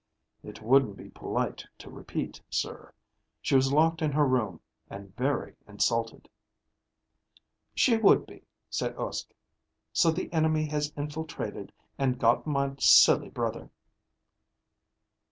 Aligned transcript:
"It 0.43 0.63
wouldn't 0.63 0.97
be 0.97 1.09
polite 1.11 1.63
to 1.77 1.91
repeat, 1.91 2.41
sir. 2.49 2.91
She 3.39 3.53
was 3.53 3.71
locked 3.71 4.01
in 4.01 4.11
her 4.13 4.25
room, 4.25 4.59
and 4.89 5.15
very 5.15 5.53
insulted." 5.67 6.27
"She 7.75 7.97
would 7.97 8.25
be," 8.25 8.41
said 8.67 8.95
Uske. 8.97 9.35
"So, 9.93 10.09
the 10.09 10.33
enemy 10.33 10.65
has 10.69 10.91
infiltrated 10.97 11.71
and 11.99 12.17
gotten 12.17 12.51
my 12.51 12.73
silly 12.79 13.29
brother." 13.29 13.69